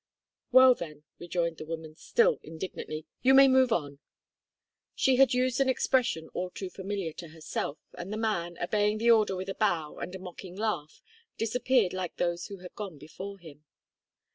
"Well, 0.51 0.73
then," 0.73 1.03
rejoined 1.19 1.57
the 1.57 1.65
woman, 1.67 1.95
still 1.95 2.39
indignantly, 2.41 3.05
"you 3.21 3.35
may 3.35 3.47
move 3.47 3.71
on." 3.71 3.99
She 4.95 5.17
had 5.17 5.35
used 5.35 5.59
an 5.61 5.69
expression 5.69 6.27
all 6.29 6.49
too 6.49 6.71
familiar 6.71 7.13
to 7.13 7.27
herself, 7.27 7.77
and 7.93 8.11
the 8.11 8.17
man, 8.17 8.57
obeying 8.59 8.97
the 8.97 9.11
order 9.11 9.35
with 9.35 9.49
a 9.49 9.53
bow 9.53 9.97
and 9.99 10.15
a 10.15 10.17
mocking 10.17 10.55
laugh, 10.55 11.03
disappeared 11.37 11.93
like 11.93 12.17
those 12.17 12.47
who 12.47 12.57
had 12.57 12.73
gone 12.73 12.97
before 12.97 13.37
him. 13.37 13.63